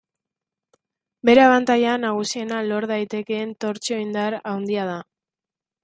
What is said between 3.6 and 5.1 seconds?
tortsio-indar handia da.